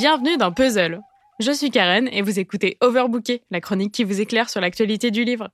Bienvenue 0.00 0.38
dans 0.38 0.50
Puzzle. 0.50 1.02
Je 1.40 1.52
suis 1.52 1.70
Karen 1.70 2.08
et 2.10 2.22
vous 2.22 2.38
écoutez 2.38 2.78
Overbooké, 2.80 3.42
la 3.50 3.60
chronique 3.60 3.92
qui 3.92 4.02
vous 4.02 4.22
éclaire 4.22 4.48
sur 4.48 4.62
l'actualité 4.62 5.10
du 5.10 5.24
livre. 5.24 5.50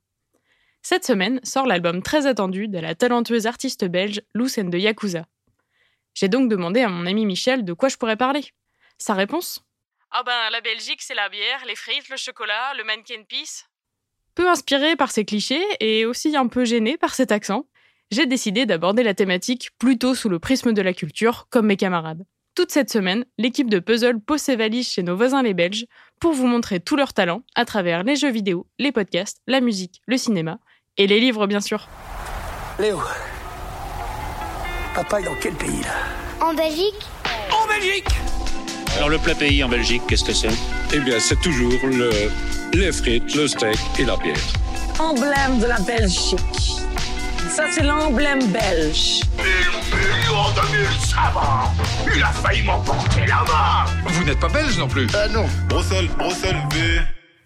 Cette 0.82 1.04
semaine 1.04 1.40
sort 1.42 1.66
l'album 1.66 2.00
très 2.00 2.28
attendu 2.28 2.68
de 2.68 2.78
la 2.78 2.95
talentueuse 2.95 3.48
artiste 3.48 3.84
belge 3.84 4.22
Lucène 4.34 4.70
de 4.70 4.78
Yakuza. 4.78 5.24
J'ai 6.14 6.28
donc 6.28 6.48
demandé 6.48 6.82
à 6.82 6.88
mon 6.88 7.06
ami 7.06 7.27
Michel 7.27 7.64
de 7.64 7.72
quoi 7.72 7.88
je 7.88 7.96
pourrais 7.96 8.14
parler. 8.14 8.45
Sa 8.98 9.14
réponse? 9.14 9.64
Ah 10.12 10.22
ben, 10.24 10.50
la 10.52 10.60
Belgique, 10.60 11.02
c'est 11.02 11.16
la 11.16 11.28
bière, 11.28 11.64
les 11.66 11.74
frites, 11.74 12.08
le 12.08 12.16
chocolat, 12.16 12.72
le 12.78 12.84
mannequin 12.84 13.24
piece. 13.28 13.66
Peu 14.36 14.48
inspiré 14.48 14.94
par 14.94 15.10
ces 15.10 15.24
clichés 15.24 15.66
et 15.80 16.06
aussi 16.06 16.36
un 16.36 16.47
peu 16.47 16.64
gêné 16.64 16.97
par 16.97 17.16
cet 17.16 17.33
accent, 17.33 17.66
j'ai 18.12 18.27
décidé 18.27 18.64
d'aborder 18.64 19.02
la 19.02 19.14
thématique 19.14 19.70
plutôt 19.77 20.14
sous 20.14 20.28
le 20.28 20.38
prisme 20.38 20.72
de 20.72 20.83
la 20.83 20.92
culture, 20.92 21.48
comme 21.50 21.66
mes 21.66 21.77
camarades. 21.77 22.24
Toute 22.56 22.73
cette 22.73 22.91
semaine, 22.91 23.27
l'équipe 23.37 23.69
de 23.69 23.78
Puzzle 23.80 24.19
pose 24.19 24.41
ses 24.41 24.56
valises 24.56 24.88
chez 24.88 25.02
nos 25.02 25.14
voisins 25.14 25.42
les 25.42 25.52
Belges 25.52 25.84
pour 26.19 26.33
vous 26.33 26.47
montrer 26.47 26.80
tout 26.80 26.97
leur 26.97 27.12
talent 27.12 27.42
à 27.55 27.66
travers 27.66 28.02
les 28.02 28.16
jeux 28.16 28.30
vidéo, 28.30 28.66
les 28.78 28.92
podcasts, 28.92 29.42
la 29.47 29.60
musique, 29.60 30.01
le 30.06 30.16
cinéma 30.16 30.59
et 30.97 31.06
les 31.06 31.20
livres 31.20 31.47
bien 31.47 31.61
sûr. 31.61 31.87
Léo, 32.78 32.98
papa 34.95 35.20
est 35.20 35.24
dans 35.24 35.34
quel 35.34 35.52
pays 35.52 35.83
là? 35.83 36.47
En 36.47 36.55
Belgique? 36.55 36.95
En 37.52 37.69
Belgique 37.69 38.09
Alors 38.97 39.11
le 39.11 39.19
plat 39.19 39.34
pays 39.34 39.62
en 39.62 39.69
Belgique, 39.69 40.00
qu'est-ce 40.09 40.25
que 40.25 40.33
c'est? 40.33 40.48
Eh 40.95 41.00
bien, 41.00 41.20
c'est 41.20 41.38
toujours 41.42 41.78
le, 41.84 42.11
les 42.73 42.91
frites, 42.91 43.34
le 43.34 43.48
steak 43.48 43.78
et 43.98 44.06
la 44.06 44.16
bière. 44.16 44.34
Emblème 44.98 45.58
de 45.61 45.67
la 45.67 45.78
Belgique. 45.80 46.41
Ça, 47.50 47.70
c'est 47.70 47.84
l'emblème 47.84 48.47
belge. 48.47 49.20
Million 50.47 50.62
de 50.62 50.77
mille 50.77 51.00
savants 51.00 51.72
Il 52.14 52.22
a 52.22 52.33
failli 52.33 52.62
m'emporter 52.62 53.27
la 53.27 53.44
main 53.44 53.84
Vous 54.06 54.25
n'êtes 54.25 54.41
pas 54.41 54.48
belge 54.48 54.78
non 54.78 54.89
plus 54.89 55.06
Ah 55.14 55.28
non 55.28 55.47
Bruxelles, 55.69 56.08
Bruxelles 56.19 56.62
V. 56.72 57.00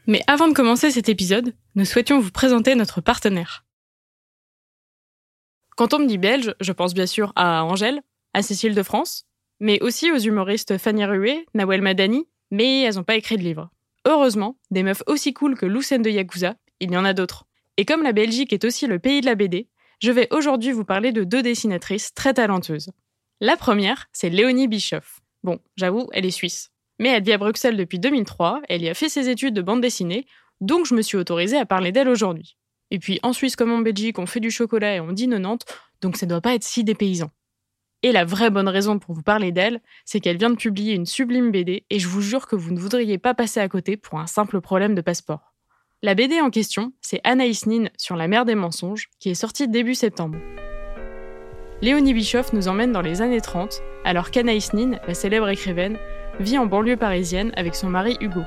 Mais 0.06 0.23
avant 0.27 0.48
de 0.48 0.55
commencer 0.55 0.91
cet 0.91 1.09
épisode, 1.09 1.55
nous 1.75 1.84
souhaitions 1.84 2.21
vous 2.21 2.31
présenter 2.31 2.75
notre 2.75 3.01
partenaire. 3.01 3.65
Quand 5.77 5.95
on 5.95 6.01
me 6.01 6.06
dit 6.06 6.19
belge, 6.19 6.55
je 6.61 6.73
pense 6.73 6.95
bien 6.95 7.06
sûr 7.06 7.33
à 7.37 7.65
Angèle, 7.65 8.01
à 8.34 8.43
Cécile 8.43 8.75
de 8.75 8.83
France, 8.83 9.25
mais 9.61 9.81
aussi 9.83 10.11
aux 10.11 10.19
humoristes 10.19 10.78
Fanny 10.78 11.05
Rué, 11.05 11.47
Nawel 11.55 11.83
Madani, 11.83 12.28
mais 12.51 12.83
elles 12.83 12.97
n'ont 12.97 13.05
pas 13.05 13.17
écrit 13.17 13.37
de 13.37 13.43
livre. 13.43 13.71
Heureusement, 14.06 14.56
des 14.71 14.83
meufs 14.83 15.03
aussi 15.06 15.33
cool 15.33 15.56
que 15.56 15.67
Lucène 15.67 16.03
de 16.03 16.11
Yakuza, 16.11 16.56
il 16.81 16.91
y 16.91 16.97
en 16.97 17.05
a 17.05 17.12
d'autres. 17.12 17.45
Et 17.77 17.84
comme 17.84 18.03
la 18.03 18.12
Belgique 18.12 18.53
est 18.53 18.65
aussi 18.65 18.87
le 18.87 18.98
pays 18.98 19.21
de 19.21 19.27
la 19.27 19.34
BD, 19.34 19.69
je 20.01 20.11
vais 20.11 20.29
aujourd'hui 20.31 20.73
vous 20.73 20.84
parler 20.84 21.12
de 21.12 21.25
deux 21.25 21.43
dessinatrices 21.43 22.15
très 22.15 22.34
talentueuses. 22.34 22.91
La 23.41 23.56
première, 23.56 24.06
c'est 24.12 24.31
Léonie 24.31 24.67
Bischoff. 24.67 25.20
Bon, 25.43 25.59
j'avoue, 25.77 26.09
elle 26.12 26.25
est 26.25 26.31
suisse. 26.31 26.70
Mais 26.98 27.11
elle 27.11 27.23
vit 27.23 27.33
à 27.33 27.39
Bruxelles 27.39 27.77
depuis 27.77 27.98
2003, 27.98 28.62
elle 28.69 28.83
y 28.83 28.89
a 28.89 28.95
fait 28.95 29.09
ses 29.09 29.28
études 29.28 29.55
de 29.55 29.62
bande 29.62 29.81
dessinée, 29.81 30.27
donc 30.61 30.87
je 30.87 30.95
me 30.95 31.03
suis 31.03 31.17
autorisée 31.17 31.59
à 31.59 31.67
parler 31.67 31.93
d'elle 31.93 32.09
aujourd'hui. 32.09 32.56
Et 32.91 32.98
puis 32.98 33.21
en 33.23 33.33
Suisse 33.33 33.56
comme 33.56 33.73
en 33.73 33.78
Belgique, 33.78 34.19
on 34.19 34.27
fait 34.27 34.41
du 34.41 34.51
chocolat 34.51 34.97
et 34.97 35.01
on 35.01 35.12
dit 35.12 35.28
90, 35.28 35.65
donc 36.01 36.17
ça 36.17 36.27
doit 36.27 36.41
pas 36.41 36.55
être 36.55 36.65
si 36.65 36.83
dépaysant. 36.84 37.31
Et 38.03 38.12
la 38.12 38.25
vraie 38.25 38.51
bonne 38.51 38.69
raison 38.69 38.98
pour 38.98 39.15
vous 39.15 39.23
parler 39.23 39.53
d'elle, 39.53 39.81
c'est 40.06 40.21
qu'elle 40.21 40.39
vient 40.39 40.51
de 40.51 40.56
publier 40.56 40.95
une 40.95 41.06
sublime 41.06 41.51
BD 41.51 41.84
et 41.91 41.98
je 41.98 42.09
vous 42.09 42.23
jure 42.23 42.47
que 42.47 42.56
vous 42.56 42.73
ne 42.73 42.81
voudriez 42.81 43.19
pas 43.19 43.34
passer 43.34 43.61
à 43.61 43.69
côté 43.69 43.98
pour 43.98 44.19
un 44.19 44.27
simple 44.27 44.61
problème 44.62 44.95
de 44.95 45.03
passeport. 45.03 45.50
La 46.03 46.15
BD 46.15 46.41
en 46.41 46.48
question, 46.48 46.93
c'est 47.03 47.20
Anaïs 47.25 47.67
Nin 47.67 47.89
sur 47.98 48.17
la 48.17 48.27
mer 48.27 48.47
des 48.47 48.55
mensonges, 48.55 49.11
qui 49.19 49.29
est 49.29 49.34
sortie 49.34 49.69
début 49.69 49.95
septembre. 49.95 50.39
Léonie 51.83 52.15
Bischoff 52.15 52.55
nous 52.55 52.69
emmène 52.69 52.91
dans 52.91 53.03
les 53.03 53.21
années 53.21 53.43
30, 53.43 53.83
alors 54.06 54.31
qu'Anaïs 54.31 54.72
Nin, 54.72 54.93
la 55.06 55.12
célèbre 55.12 55.50
écrivaine, 55.50 55.99
vit 56.38 56.56
en 56.56 56.65
banlieue 56.65 56.97
parisienne 56.97 57.53
avec 57.55 57.75
son 57.75 57.91
mari 57.91 58.16
Hugo. 58.22 58.41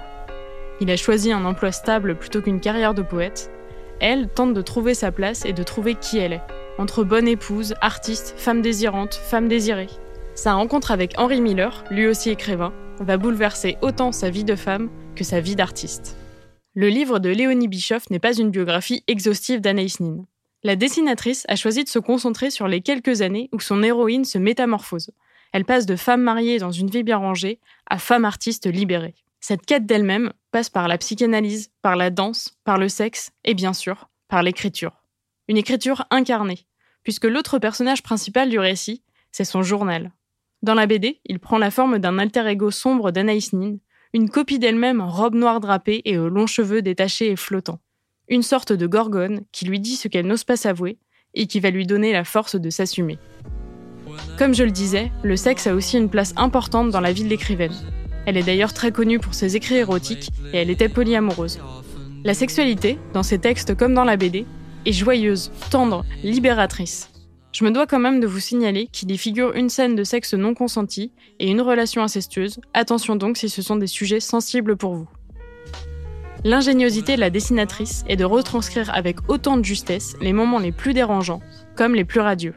Il 0.81 0.89
a 0.89 0.97
choisi 0.97 1.31
un 1.31 1.45
emploi 1.45 1.71
stable 1.71 2.17
plutôt 2.17 2.41
qu'une 2.41 2.59
carrière 2.59 2.95
de 2.95 3.03
poète. 3.03 3.51
Elle 3.99 4.29
tente 4.29 4.55
de 4.55 4.61
trouver 4.63 4.95
sa 4.95 5.11
place 5.11 5.45
et 5.45 5.53
de 5.53 5.61
trouver 5.61 5.93
qui 5.93 6.17
elle 6.17 6.33
est, 6.33 6.43
entre 6.79 7.03
bonne 7.03 7.27
épouse, 7.27 7.75
artiste, 7.81 8.33
femme 8.35 8.63
désirante, 8.63 9.13
femme 9.13 9.47
désirée. 9.47 9.89
Sa 10.33 10.55
rencontre 10.55 10.89
avec 10.89 11.13
Henry 11.19 11.39
Miller, 11.39 11.83
lui 11.91 12.07
aussi 12.07 12.31
écrivain, 12.31 12.73
va 12.99 13.17
bouleverser 13.17 13.77
autant 13.83 14.11
sa 14.11 14.31
vie 14.31 14.43
de 14.43 14.55
femme 14.55 14.89
que 15.15 15.23
sa 15.23 15.39
vie 15.39 15.55
d'artiste. 15.55 16.17
Le 16.75 16.89
livre 16.89 17.19
de 17.19 17.29
Léonie 17.29 17.67
Bischoff 17.67 18.09
n'est 18.09 18.19
pas 18.19 18.35
une 18.35 18.49
biographie 18.49 19.03
exhaustive 19.07 19.61
d'Anaïs 19.61 19.99
Nin. 19.99 20.25
La 20.63 20.75
dessinatrice 20.75 21.45
a 21.47 21.55
choisi 21.55 21.83
de 21.83 21.89
se 21.89 21.99
concentrer 21.99 22.49
sur 22.49 22.67
les 22.67 22.81
quelques 22.81 23.21
années 23.21 23.49
où 23.51 23.59
son 23.59 23.83
héroïne 23.83 24.25
se 24.25 24.39
métamorphose. 24.39 25.11
Elle 25.51 25.65
passe 25.65 25.85
de 25.85 25.95
femme 25.95 26.21
mariée 26.21 26.57
dans 26.57 26.71
une 26.71 26.89
vie 26.89 27.03
bien 27.03 27.17
rangée 27.17 27.59
à 27.87 27.99
femme 27.99 28.25
artiste 28.25 28.65
libérée. 28.65 29.13
Cette 29.39 29.65
quête 29.67 29.85
d'elle-même 29.85 30.33
passe 30.51 30.69
par 30.71 30.87
la 30.87 30.97
psychanalyse, 30.97 31.69
par 31.83 31.95
la 31.95 32.09
danse, 32.09 32.57
par 32.63 32.79
le 32.79 32.89
sexe 32.89 33.31
et 33.43 33.53
bien 33.53 33.73
sûr 33.73 34.09
par 34.27 34.41
l'écriture. 34.41 35.03
Une 35.47 35.57
écriture 35.57 36.07
incarnée, 36.09 36.65
puisque 37.03 37.25
l'autre 37.25 37.59
personnage 37.59 38.01
principal 38.01 38.49
du 38.49 38.57
récit, 38.57 39.03
c'est 39.31 39.45
son 39.45 39.61
journal. 39.61 40.11
Dans 40.63 40.73
la 40.73 40.87
BD, 40.87 41.19
il 41.25 41.37
prend 41.37 41.59
la 41.59 41.69
forme 41.69 41.99
d'un 41.99 42.17
alter 42.17 42.47
ego 42.47 42.71
sombre 42.71 43.11
d'Anaïs 43.11 43.53
Nin, 43.53 43.75
une 44.13 44.29
copie 44.29 44.59
d'elle-même 44.59 45.01
en 45.01 45.09
robe 45.09 45.33
noire 45.33 45.59
drapée 45.59 46.01
et 46.05 46.19
aux 46.19 46.29
longs 46.29 46.47
cheveux 46.47 46.83
détachés 46.83 47.31
et 47.31 47.35
flottants. 47.35 47.79
Une 48.29 48.43
sorte 48.43 48.71
de 48.71 48.85
gorgone 48.85 49.41
qui 49.51 49.65
lui 49.65 49.79
dit 49.79 49.95
ce 49.95 50.07
qu'elle 50.07 50.27
n'ose 50.27 50.43
pas 50.43 50.55
s'avouer 50.55 50.99
et 51.33 51.47
qui 51.47 51.59
va 51.59 51.71
lui 51.71 51.87
donner 51.87 52.13
la 52.13 52.23
force 52.23 52.55
de 52.55 52.69
s'assumer. 52.69 53.17
Comme 54.37 54.53
je 54.53 54.63
le 54.63 54.71
disais, 54.71 55.11
le 55.23 55.35
sexe 55.35 55.65
a 55.65 55.73
aussi 55.73 55.97
une 55.97 56.09
place 56.09 56.33
importante 56.37 56.91
dans 56.91 57.01
la 57.01 57.11
vie 57.11 57.23
de 57.23 57.29
l'écrivaine. 57.29 57.73
Elle 58.27 58.37
est 58.37 58.43
d'ailleurs 58.43 58.73
très 58.73 58.91
connue 58.91 59.19
pour 59.19 59.33
ses 59.33 59.55
écrits 59.55 59.77
érotiques 59.77 60.29
et 60.53 60.57
elle 60.57 60.69
était 60.69 60.89
polyamoureuse. 60.89 61.59
La 62.23 62.35
sexualité, 62.35 62.99
dans 63.13 63.23
ses 63.23 63.39
textes 63.39 63.75
comme 63.75 63.95
dans 63.95 64.05
la 64.05 64.15
BD, 64.15 64.45
est 64.85 64.93
joyeuse, 64.93 65.51
tendre, 65.71 66.05
libératrice. 66.23 67.09
Je 67.53 67.63
me 67.63 67.69
dois 67.69 67.85
quand 67.85 67.99
même 67.99 68.19
de 68.19 68.25
vous 68.25 68.39
signaler 68.39 68.87
qu'il 68.87 69.11
y 69.11 69.17
figure 69.17 69.53
une 69.53 69.69
scène 69.69 69.95
de 69.95 70.03
sexe 70.03 70.33
non 70.33 70.55
consenti 70.55 71.11
et 71.39 71.51
une 71.51 71.61
relation 71.61 72.01
incestueuse. 72.01 72.59
Attention 72.73 73.15
donc 73.15 73.37
si 73.37 73.47
ce 73.47 73.61
sont 73.61 73.75
des 73.75 73.85
sujets 73.85 74.19
sensibles 74.19 74.75
pour 74.75 74.95
vous. 74.95 75.07
L'ingéniosité 76.43 77.15
de 77.15 77.19
la 77.19 77.29
dessinatrice 77.29 78.05
est 78.09 78.15
de 78.15 78.25
retranscrire 78.25 78.91
avec 78.95 79.29
autant 79.29 79.55
de 79.55 79.63
justesse 79.63 80.15
les 80.19 80.33
moments 80.33 80.57
les 80.57 80.71
plus 80.71 80.95
dérangeants, 80.95 81.41
comme 81.75 81.93
les 81.93 82.05
plus 82.05 82.21
radieux. 82.21 82.55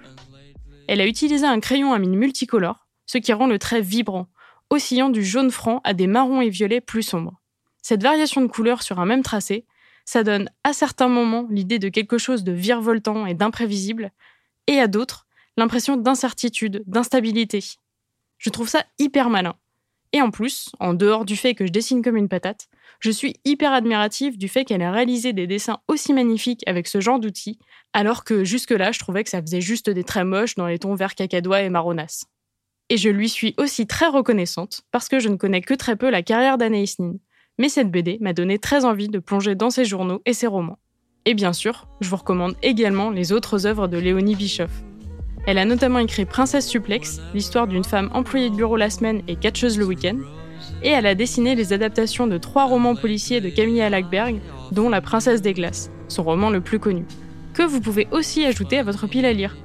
Elle 0.89 1.03
a 1.03 1.07
utilisé 1.07 1.45
un 1.45 1.61
crayon 1.61 1.93
à 1.93 1.99
mine 1.99 2.17
multicolore, 2.17 2.89
ce 3.05 3.19
qui 3.19 3.35
rend 3.35 3.49
le 3.49 3.59
trait 3.59 3.83
vibrant, 3.83 4.29
oscillant 4.71 5.11
du 5.11 5.23
jaune 5.23 5.51
franc 5.51 5.83
à 5.85 5.93
des 5.93 6.07
marrons 6.07 6.41
et 6.41 6.49
violets 6.49 6.81
plus 6.81 7.03
sombres. 7.03 7.43
Cette 7.83 8.03
variation 8.03 8.41
de 8.41 8.47
couleurs 8.47 8.83
sur 8.83 8.99
un 8.99 9.07
même 9.07 9.23
tracé, 9.23 9.67
ça 10.07 10.23
donne 10.23 10.49
à 10.65 10.73
certains 10.73 11.09
moments 11.09 11.47
l'idée 11.51 11.79
de 11.79 11.91
quelque 11.91 12.17
chose 12.17 12.45
de 12.45 12.53
virevoltant 12.53 13.27
et 13.27 13.35
d'imprévisible, 13.35 14.11
et 14.67 14.81
à 14.81 14.87
d'autres 14.87 15.27
l'impression 15.57 15.97
d'incertitude, 15.97 16.83
d'instabilité. 16.87 17.65
Je 18.39 18.51
trouve 18.51 18.69
ça 18.69 18.85
hyper 18.99 19.31
malin. 19.31 19.55
Et 20.13 20.23
en 20.23 20.31
plus, 20.31 20.71
en 20.81 20.95
dehors 20.95 21.25
du 21.25 21.37
fait 21.37 21.55
que 21.55 21.67
je 21.67 21.73
dessine 21.73 22.03
comme 22.03 22.17
une 22.17 22.29
patate, 22.29 22.69
je 23.01 23.11
suis 23.11 23.35
hyper 23.45 23.73
admirative 23.73 24.39
du 24.39 24.49
fait 24.49 24.65
qu'elle 24.65 24.83
ait 24.83 24.89
réalisé 24.89 25.33
des 25.33 25.47
dessins 25.47 25.79
aussi 25.89 26.13
magnifiques 26.13 26.63
avec 26.67 26.87
ce 26.87 27.01
genre 27.01 27.19
d'outils, 27.19 27.59
alors 27.93 28.25
que 28.25 28.45
jusque-là, 28.45 28.93
je 28.93 28.99
trouvais 28.99 29.25
que 29.25 29.31
ça 29.31 29.43
faisait 29.43 29.61
juste 29.61 29.91
des 29.91 30.05
traits 30.05 30.27
moches 30.27 30.55
dans 30.55 30.67
les 30.67 30.79
tons 30.79 30.95
vert 30.95 31.15
cacadois 31.15 31.63
et 31.63 31.71
marronasse. 31.71 32.27
Et 32.89 32.97
je 32.97 33.11
lui 33.11 33.29
suis 33.29 33.55
aussi 33.59 33.87
très 33.87 34.07
reconnaissante 34.07 34.83
parce 34.93 35.09
que 35.09 35.19
je 35.19 35.29
ne 35.29 35.37
connais 35.37 35.61
que 35.61 35.75
très 35.75 35.97
peu 35.97 36.09
la 36.09 36.23
carrière 36.23 36.57
d'Anaïs 36.57 36.99
Nin. 36.99 37.17
Mais 37.59 37.69
cette 37.69 37.91
BD 37.91 38.19
m'a 38.21 38.33
donné 38.33 38.59
très 38.59 38.85
envie 38.85 39.09
de 39.09 39.19
plonger 39.19 39.55
dans 39.55 39.71
ses 39.71 39.85
journaux 39.85 40.23
et 40.25 40.35
ses 40.35 40.47
romans. 40.47 40.79
Et 41.29 41.35
bien 41.35 41.53
sûr, 41.53 41.89
je 42.01 42.09
vous 42.09 42.17
recommande 42.17 42.55
également 42.63 43.11
les 43.11 43.33
autres 43.33 43.67
œuvres 43.67 43.89
de 43.89 43.99
Léonie 43.99 44.37
Bischoff. 44.37 44.71
Elle 45.49 45.59
a 45.59 45.65
notamment 45.65 45.99
écrit 45.99 46.25
Princesse 46.25 46.69
Suplex, 46.69 47.21
l'histoire 47.35 47.67
d'une 47.67 47.85
femme 47.85 48.11
employée 48.15 48.49
de 48.49 48.55
bureau 48.55 48.77
la 48.77 48.91
semaine 48.91 49.23
et 49.27 49.35
catcheuse 49.35 49.77
le 49.77 49.85
week-end, 49.85 50.19
et 50.85 50.89
elle 50.89 51.07
a 51.07 51.17
dessiné 51.17 51.57
les 51.57 51.73
adaptations 51.73 52.29
de 52.29 52.39
trois 52.39 52.67
romans 52.67 52.95
policiers 52.95 53.41
de 53.41 53.49
Camilla 53.49 53.91
Lackberg, 53.91 54.41
dont 54.71 54.89
La 54.89 55.01
Princesse 55.01 55.43
des 55.43 55.53
Glaces, 55.53 55.91
son 56.07 56.23
roman 56.23 56.49
le 56.49 56.61
plus 56.61 56.79
connu, 56.79 57.05
que 57.55 57.65
vous 57.65 57.81
pouvez 57.81 58.07
aussi 58.13 58.45
ajouter 58.45 58.79
à 58.79 58.85
votre 58.85 59.09
pile 59.09 59.27
à 59.27 59.33
lire, 59.33 59.57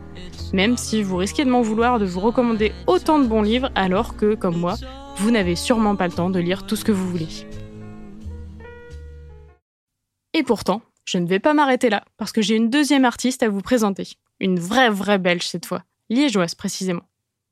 même 0.53 0.77
si 0.77 1.03
vous 1.03 1.17
risquez 1.17 1.45
de 1.45 1.51
m'en 1.51 1.61
vouloir 1.61 1.99
de 1.99 2.05
vous 2.05 2.21
recommander 2.21 2.71
autant 2.87 3.19
de 3.19 3.27
bons 3.27 3.43
livres 3.43 3.69
alors 3.75 4.15
que, 4.17 4.33
comme 4.33 4.57
moi, 4.57 4.75
vous 5.17 5.29
n'avez 5.29 5.55
sûrement 5.55 5.95
pas 5.95 6.07
le 6.07 6.13
temps 6.13 6.31
de 6.31 6.39
lire 6.39 6.65
tout 6.65 6.75
ce 6.75 6.85
que 6.85 6.91
vous 6.91 7.07
voulez. 7.07 7.27
Et 10.33 10.43
pourtant, 10.43 10.81
je 11.05 11.17
ne 11.17 11.27
vais 11.27 11.39
pas 11.39 11.53
m'arrêter 11.53 11.89
là, 11.89 12.03
parce 12.17 12.31
que 12.31 12.41
j'ai 12.41 12.55
une 12.55 12.69
deuxième 12.69 13.05
artiste 13.05 13.43
à 13.43 13.49
vous 13.49 13.61
présenter. 13.61 14.07
Une 14.39 14.59
vraie, 14.59 14.89
vraie 14.89 15.19
belge 15.19 15.45
cette 15.45 15.65
fois, 15.65 15.83
liégeoise 16.09 16.55
précisément. 16.55 17.03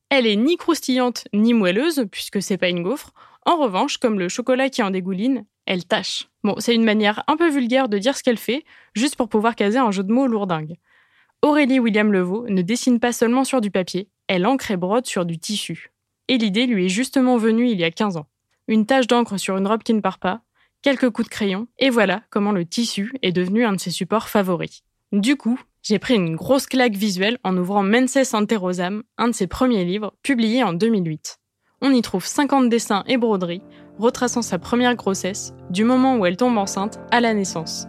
Elle 0.10 0.26
est 0.26 0.36
ni 0.36 0.58
croustillante 0.58 1.28
ni 1.34 1.54
moelleuse, 1.54 2.06
puisque 2.12 2.42
c'est 2.42 2.58
pas 2.58 2.70
une 2.70 2.84
gaufre. 2.84 3.14
En 3.46 3.58
revanche, 3.58 3.98
comme 3.98 4.20
le 4.20 4.30
chocolat 4.30 4.70
qui 4.70 4.82
en 4.82 4.92
dégouline, 4.92 5.46
elle 5.66 5.86
tâche. 5.86 6.30
Bon, 6.44 6.56
c'est 6.58 6.74
une 6.74 6.84
manière 6.84 7.24
un 7.28 7.38
peu 7.38 7.50
vulgaire 7.50 7.90
de 7.90 8.00
dire 8.00 8.18
ce 8.18 8.24
qu'elle 8.24 8.38
fait, 8.38 8.66
juste 8.96 9.16
pour 9.16 9.30
pouvoir 9.30 9.56
caser 9.56 9.78
un 9.78 9.92
jeu 9.92 10.04
de 10.04 10.12
mots 10.12 10.28
lourdingue. 10.28 10.78
Aurélie 11.42 11.80
William 11.80 12.12
Levaux 12.12 12.48
ne 12.50 12.62
dessine 12.62 13.00
pas 13.00 13.14
seulement 13.14 13.44
sur 13.44 13.62
du 13.62 13.72
papier, 13.72 14.10
elle 14.28 14.46
ancre 14.46 14.72
et 14.72 14.78
brode 14.78 15.06
sur 15.06 15.26
du 15.26 15.38
tissu. 15.38 15.92
Et 16.28 16.38
l'idée 16.38 16.66
lui 16.66 16.86
est 16.86 16.90
justement 16.90 17.38
venue 17.38 17.70
il 17.70 17.80
y 17.80 17.84
a 17.84 17.92
15 17.92 18.18
ans. 18.18 18.28
une 18.68 18.86
tache 18.86 19.08
d'encre 19.08 19.38
sur 19.38 19.58
une 19.58 19.68
robe 19.68 19.84
qui 19.84 19.94
ne 19.94 20.02
part 20.02 20.20
pas, 20.20 20.42
quelques 20.82 21.10
coups 21.10 21.28
de 21.28 21.34
crayon, 21.34 21.68
et 21.78 21.90
voilà 21.90 22.22
comment 22.30 22.52
le 22.52 22.66
tissu 22.66 23.14
est 23.22 23.32
devenu 23.32 23.66
un 23.66 23.74
de 23.74 23.80
ses 23.80 23.92
supports 23.92 24.30
favoris. 24.30 24.84
Du 25.12 25.36
coup, 25.36 25.60
j'ai 25.82 26.00
pris 26.00 26.16
une 26.16 26.36
grosse 26.36 26.66
claque 26.66 26.96
visuelle 26.96 27.38
en 27.44 27.58
ouvrant 27.58 27.84
Menses 27.84 28.34
ante 28.34 28.52
Rosam, 28.52 29.04
un 29.18 29.30
de 29.30 29.34
ses 29.34 29.48
premiers 29.48 29.86
livres, 29.86 30.14
publié 30.24 30.64
en 30.64 30.74
2008. 30.74 31.40
On 31.82 31.92
y 31.92 32.02
trouve 32.02 32.26
50 32.26 32.70
dessins 32.70 33.04
et 33.08 33.18
broderies, 33.18 33.62
retraçant 33.98 34.42
sa 34.42 34.60
première 34.60 34.96
grossesse, 34.96 35.54
du 35.70 35.84
moment 35.84 36.18
où 36.18 36.26
elle 36.26 36.38
tombe 36.38 36.58
enceinte 36.58 37.00
à 37.12 37.22
la 37.22 37.34
naissance. 37.34 37.88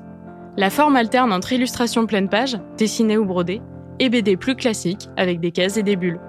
La 0.56 0.70
forme 0.70 0.96
alterne 0.96 1.32
entre 1.32 1.52
illustration 1.52 2.06
pleine 2.06 2.28
page, 2.28 2.58
dessinée 2.76 3.19
ou 3.19 3.25
brodée, 3.25 3.60
et 3.98 4.08
BD 4.08 4.37
plus 4.37 4.56
classique, 4.56 5.08
avec 5.16 5.40
des 5.40 5.52
cases 5.52 5.76
et 5.76 5.82
des 5.82 5.96
bulles. 5.96 6.20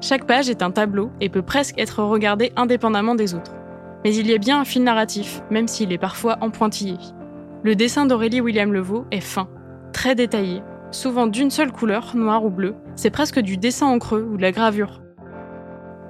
Chaque 0.00 0.26
page 0.26 0.50
est 0.50 0.62
un 0.62 0.70
tableau 0.70 1.10
et 1.20 1.28
peut 1.28 1.42
presque 1.42 1.78
être 1.78 2.02
regardé 2.02 2.52
indépendamment 2.56 3.14
des 3.14 3.34
autres. 3.34 3.54
Mais 4.04 4.14
il 4.14 4.26
y 4.26 4.34
a 4.34 4.38
bien 4.38 4.60
un 4.60 4.64
fil 4.64 4.82
narratif, 4.82 5.42
même 5.50 5.68
s'il 5.68 5.92
est 5.92 5.98
parfois 5.98 6.38
en 6.40 6.50
pointillé. 6.50 6.96
Le 7.62 7.76
dessin 7.76 8.06
d'Aurélie 8.06 8.40
William 8.40 8.72
Levaux 8.72 9.04
est 9.10 9.20
fin, 9.20 9.48
très 9.92 10.14
détaillé, 10.14 10.62
souvent 10.90 11.26
d'une 11.26 11.50
seule 11.50 11.72
couleur, 11.72 12.16
noir 12.16 12.44
ou 12.44 12.50
bleu. 12.50 12.74
C'est 12.96 13.10
presque 13.10 13.38
du 13.38 13.56
dessin 13.56 13.86
en 13.86 13.98
creux 13.98 14.28
ou 14.32 14.36
de 14.36 14.42
la 14.42 14.52
gravure. 14.52 15.02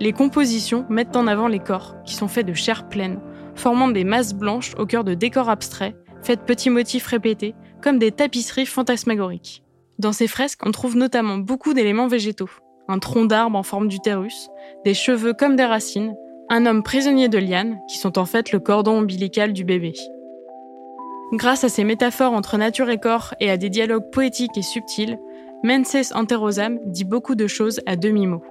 Les 0.01 0.13
compositions 0.13 0.87
mettent 0.89 1.17
en 1.17 1.27
avant 1.27 1.49
les 1.49 1.59
corps, 1.59 1.97
qui 2.05 2.15
sont 2.15 2.29
faits 2.29 2.47
de 2.47 2.55
chair 2.55 2.89
pleine, 2.89 3.21
formant 3.55 3.89
des 3.89 4.05
masses 4.05 4.35
blanches 4.35 4.75
au 4.79 4.87
cœur 4.87 5.05
de 5.05 5.15
décors 5.15 5.51
abstraits, 5.51 5.95
faits 6.23 6.41
de 6.41 6.45
petits 6.45 6.71
motifs 6.71 7.07
répétés, 7.07 7.55
comme 7.83 7.99
des 7.99 8.13
tapisseries 8.13 8.67
fantasmagoriques. 8.67 9.63
Dans 9.99 10.13
ces 10.13 10.27
fresques, 10.27 10.63
on 10.65 10.73
trouve 10.73 10.97
notamment 10.97 11.39
beaucoup 11.39 11.75
d'éléments 11.75 12.09
végétaux. 12.09 12.51
Un 12.89 12.99
tronc 12.99 13.27
d'arbre 13.27 13.59
en 13.59 13.63
forme 13.63 13.89
d'utérus, 13.89 14.49
des 14.85 14.95
cheveux 14.95 15.35
comme 15.35 15.55
des 15.55 15.65
racines, 15.65 16.15
un 16.53 16.67
homme 16.67 16.83
prisonnier 16.83 17.31
de 17.31 17.39
lianes, 17.39 17.81
qui 17.89 17.97
sont 17.97 18.19
en 18.19 18.27
fait 18.27 18.53
le 18.53 18.61
cordon 18.61 18.99
ombilical 18.99 19.55
du 19.55 19.65
bébé. 19.65 19.95
Grâce 21.33 21.65
à 21.65 21.71
ces 21.71 21.83
métaphores 21.83 22.35
entre 22.35 22.59
nature 22.59 22.91
et 22.91 22.99
corps 22.99 23.35
et 23.41 23.51
à 23.51 23.57
des 23.57 23.71
dialogues 23.71 24.11
poétiques 24.13 24.59
et 24.59 24.63
subtils, 24.63 25.19
Menses 25.65 26.13
Anterosam 26.15 26.79
dit 26.85 27.05
beaucoup 27.05 27.37
de 27.37 27.47
choses 27.47 27.81
à 27.87 27.97
demi-mot. 27.97 28.43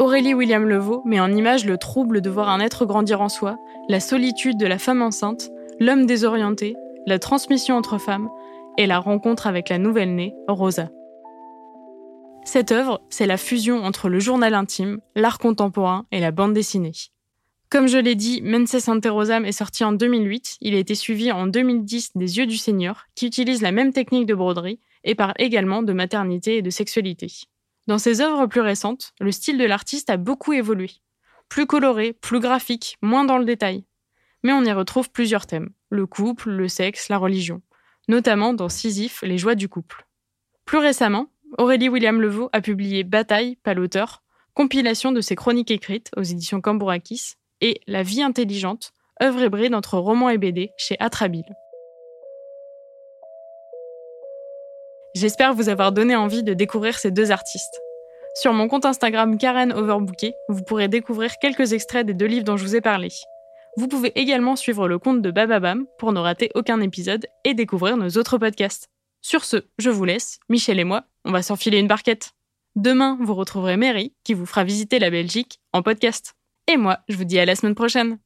Aurélie 0.00 0.32
William 0.32 0.66
Levaux 0.66 1.02
met 1.04 1.20
en 1.20 1.30
image 1.30 1.66
le 1.66 1.76
trouble 1.76 2.22
de 2.22 2.30
voir 2.30 2.48
un 2.48 2.60
être 2.60 2.86
grandir 2.86 3.20
en 3.20 3.28
soi, 3.28 3.58
la 3.90 4.00
solitude 4.00 4.56
de 4.56 4.66
la 4.66 4.78
femme 4.78 5.02
enceinte, 5.02 5.50
l'homme 5.80 6.06
désorienté, 6.06 6.76
la 7.04 7.18
transmission 7.18 7.76
entre 7.76 7.98
femmes 7.98 8.30
et 8.78 8.86
la 8.86 9.00
rencontre 9.00 9.46
avec 9.46 9.68
la 9.68 9.76
nouvelle-née, 9.76 10.34
Rosa. 10.48 10.88
Cette 12.44 12.72
œuvre, 12.72 13.02
c'est 13.10 13.26
la 13.26 13.36
fusion 13.36 13.84
entre 13.84 14.08
le 14.08 14.18
journal 14.18 14.54
intime, 14.54 15.00
l'art 15.14 15.38
contemporain 15.38 16.06
et 16.10 16.20
la 16.20 16.30
bande 16.30 16.54
dessinée. 16.54 16.92
Comme 17.70 17.86
je 17.86 17.98
l'ai 17.98 18.14
dit, 18.14 18.40
Menses 18.40 18.88
Anterosam 18.88 19.44
est 19.44 19.52
sorti 19.52 19.84
en 19.84 19.92
2008. 19.92 20.56
Il 20.62 20.74
a 20.74 20.78
été 20.78 20.94
suivi 20.94 21.30
en 21.30 21.46
2010 21.46 22.12
des 22.14 22.38
Yeux 22.38 22.46
du 22.46 22.56
Seigneur, 22.56 23.06
qui 23.14 23.26
utilise 23.26 23.60
la 23.60 23.72
même 23.72 23.92
technique 23.92 24.24
de 24.24 24.34
broderie 24.34 24.80
et 25.04 25.14
parle 25.14 25.34
également 25.36 25.82
de 25.82 25.92
maternité 25.92 26.56
et 26.56 26.62
de 26.62 26.70
sexualité. 26.70 27.30
Dans 27.86 27.98
ses 27.98 28.22
œuvres 28.22 28.46
plus 28.46 28.62
récentes, 28.62 29.12
le 29.20 29.32
style 29.32 29.58
de 29.58 29.64
l'artiste 29.64 30.08
a 30.08 30.16
beaucoup 30.16 30.54
évolué. 30.54 30.90
Plus 31.50 31.66
coloré, 31.66 32.14
plus 32.14 32.40
graphique, 32.40 32.96
moins 33.02 33.24
dans 33.24 33.38
le 33.38 33.44
détail. 33.44 33.84
Mais 34.42 34.52
on 34.52 34.64
y 34.64 34.72
retrouve 34.72 35.10
plusieurs 35.10 35.46
thèmes 35.46 35.70
le 35.90 36.06
couple, 36.06 36.50
le 36.50 36.68
sexe, 36.68 37.08
la 37.08 37.18
religion, 37.18 37.62
notamment 38.08 38.52
dans 38.52 38.68
Sisyphe, 38.68 39.22
les 39.22 39.38
joies 39.38 39.54
du 39.54 39.68
couple. 39.68 40.06
Plus 40.64 40.78
récemment, 40.78 41.32
Aurélie 41.56 41.88
William 41.88 42.20
Levaux 42.20 42.50
a 42.52 42.60
publié 42.60 43.04
Bataille, 43.04 43.56
pas 43.56 43.74
l'auteur, 43.74 44.22
compilation 44.54 45.12
de 45.12 45.20
ses 45.20 45.34
chroniques 45.34 45.70
écrites 45.70 46.10
aux 46.16 46.22
éditions 46.22 46.60
Cambourakis, 46.60 47.36
et 47.60 47.80
La 47.86 48.02
vie 48.02 48.22
intelligente, 48.22 48.92
œuvre 49.22 49.42
hybride 49.42 49.74
entre 49.74 49.98
roman 49.98 50.30
et 50.30 50.38
BD 50.38 50.70
chez 50.76 50.96
Atrabile. 51.00 51.54
J'espère 55.14 55.54
vous 55.54 55.68
avoir 55.68 55.92
donné 55.92 56.14
envie 56.14 56.42
de 56.42 56.54
découvrir 56.54 56.98
ces 56.98 57.10
deux 57.10 57.30
artistes. 57.30 57.80
Sur 58.36 58.52
mon 58.52 58.68
compte 58.68 58.84
Instagram 58.84 59.36
Karen 59.36 59.72
Overbooké, 59.72 60.32
vous 60.48 60.62
pourrez 60.62 60.86
découvrir 60.86 61.32
quelques 61.40 61.72
extraits 61.72 62.06
des 62.06 62.14
deux 62.14 62.26
livres 62.26 62.44
dont 62.44 62.56
je 62.56 62.64
vous 62.64 62.76
ai 62.76 62.80
parlé. 62.80 63.08
Vous 63.76 63.88
pouvez 63.88 64.12
également 64.18 64.54
suivre 64.54 64.86
le 64.86 64.98
compte 64.98 65.22
de 65.22 65.30
Bababam 65.30 65.86
pour 65.98 66.12
ne 66.12 66.20
rater 66.20 66.50
aucun 66.54 66.80
épisode 66.80 67.26
et 67.44 67.54
découvrir 67.54 67.96
nos 67.96 68.10
autres 68.10 68.38
podcasts. 68.38 68.88
Sur 69.22 69.44
ce, 69.44 69.64
je 69.78 69.90
vous 69.90 70.04
laisse, 70.04 70.38
Michel 70.48 70.78
et 70.78 70.84
moi, 70.84 71.04
on 71.24 71.32
va 71.32 71.42
s'enfiler 71.42 71.78
une 71.78 71.88
barquette. 71.88 72.32
Demain, 72.76 73.18
vous 73.20 73.34
retrouverez 73.34 73.76
Mary 73.76 74.14
qui 74.22 74.34
vous 74.34 74.46
fera 74.46 74.62
visiter 74.62 75.00
la 75.00 75.10
Belgique 75.10 75.58
en 75.72 75.82
podcast. 75.82 76.37
Et 76.68 76.76
moi, 76.76 77.00
je 77.08 77.16
vous 77.16 77.24
dis 77.24 77.38
à 77.38 77.46
la 77.46 77.56
semaine 77.56 77.74
prochaine. 77.74 78.18